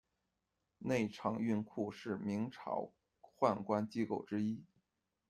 [0.79, 4.65] 内承运库，是明朝的宦官机构之一。